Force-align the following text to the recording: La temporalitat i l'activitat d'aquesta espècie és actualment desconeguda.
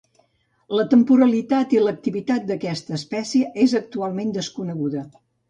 La 0.77 0.85
temporalitat 0.93 1.75
i 1.75 1.81
l'activitat 1.83 2.49
d'aquesta 2.53 2.97
espècie 3.01 3.53
és 3.67 3.77
actualment 3.83 4.35
desconeguda. 4.41 5.07